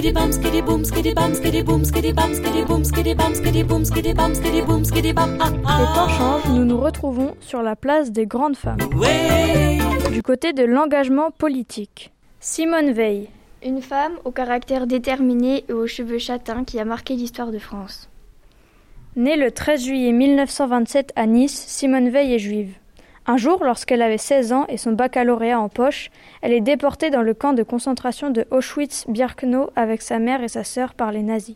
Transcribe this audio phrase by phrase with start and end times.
[0.00, 3.62] skiddy bum skiddy boom skiddy bum skiddy boom skiddy bum skiddy boom skiddy bum skiddy
[3.62, 7.60] boom skiddy bum skiddy boom skiddy bum ah Les temps changent, nous nous retrouvons sur
[7.62, 8.78] la place des grandes femmes.
[10.10, 12.12] Du côté de l'engagement politique.
[12.40, 13.28] Simone Veil,
[13.62, 18.08] Une femme au caractère déterminé et aux cheveux châtains qui a marqué l'histoire de France.
[19.16, 22.72] Née le 13 juillet 1927 à Nice, Simone Veil est juive.
[23.30, 26.10] Un jour, lorsqu'elle avait 16 ans et son baccalauréat en poche,
[26.42, 30.64] elle est déportée dans le camp de concentration de Auschwitz-Birkenau avec sa mère et sa
[30.64, 31.54] sœur par les nazis.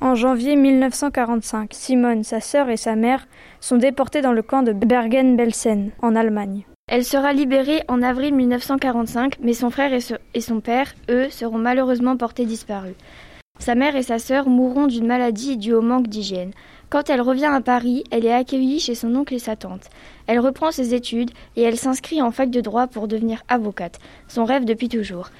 [0.00, 3.28] En janvier 1945, Simone, sa sœur et sa mère
[3.60, 6.66] sont déportées dans le camp de Bergen-Belsen, en Allemagne.
[6.88, 10.00] Elle sera libérée en avril 1945, mais son frère et,
[10.34, 12.96] et son père, eux, seront malheureusement portés disparus.
[13.58, 16.52] Sa mère et sa sœur mourront d'une maladie due au manque d'hygiène.
[16.90, 19.90] Quand elle revient à Paris, elle est accueillie chez son oncle et sa tante.
[20.26, 24.44] Elle reprend ses études et elle s'inscrit en fac de droit pour devenir avocate, son
[24.44, 25.30] rêve depuis toujours.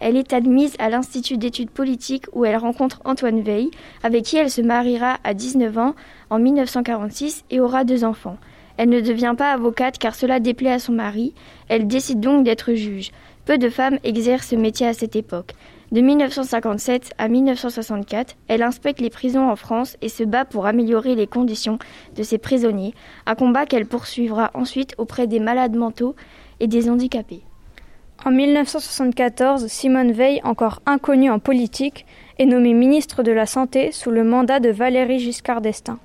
[0.00, 3.70] Elle est admise à l'Institut d'études politiques où elle rencontre Antoine Veil,
[4.02, 5.94] avec qui elle se mariera à 19 ans
[6.30, 8.38] en 1946 et aura deux enfants.
[8.78, 11.34] Elle ne devient pas avocate car cela déplaît à son mari.
[11.68, 13.10] Elle décide donc d'être juge.
[13.44, 15.52] Peu de femmes exercent ce métier à cette époque.
[15.92, 21.16] De 1957 à 1964, elle inspecte les prisons en France et se bat pour améliorer
[21.16, 21.80] les conditions
[22.14, 22.94] de ses prisonniers,
[23.26, 26.14] un combat qu'elle poursuivra ensuite auprès des malades mentaux
[26.60, 27.42] et des handicapés.
[28.24, 32.06] En 1974, Simone Veil, encore inconnue en politique,
[32.38, 35.98] est nommée ministre de la Santé sous le mandat de Valéry Giscard d'Estaing.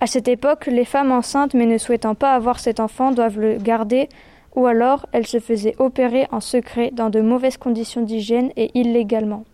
[0.00, 3.58] À cette époque, les femmes enceintes mais ne souhaitant pas avoir cet enfant doivent le
[3.58, 4.08] garder
[4.54, 9.44] ou alors elles se faisaient opérer en secret dans de mauvaises conditions d'hygiène et illégalement.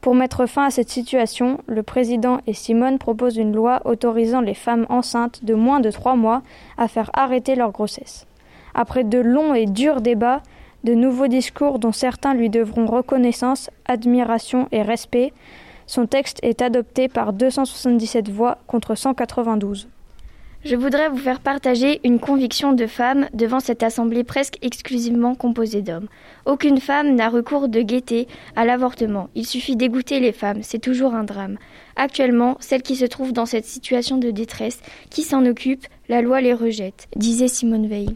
[0.00, 4.54] Pour mettre fin à cette situation, le président et Simone proposent une loi autorisant les
[4.54, 6.42] femmes enceintes de moins de trois mois
[6.76, 8.26] à faire arrêter leur grossesse.
[8.74, 10.42] Après de longs et durs débats,
[10.82, 15.32] de nouveaux discours dont certains lui devront reconnaissance, admiration et respect,
[15.86, 19.88] son texte est adopté par 277 voix contre 192.
[20.64, 25.82] Je voudrais vous faire partager une conviction de femme devant cette assemblée presque exclusivement composée
[25.82, 26.06] d'hommes.
[26.46, 29.28] Aucune femme n'a recours de gaieté à l'avortement.
[29.34, 31.58] Il suffit d'égoutter les femmes, c'est toujours un drame.
[31.96, 34.80] Actuellement, celles qui se trouvent dans cette situation de détresse,
[35.10, 38.14] qui s'en occupent, la loi les rejette, disait Simone Veil.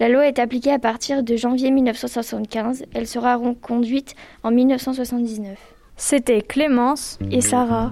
[0.00, 2.86] La loi est appliquée à partir de janvier 1975.
[2.94, 5.58] Elle sera reconduite en 1979.
[5.96, 7.90] C'était Clémence et Sarah.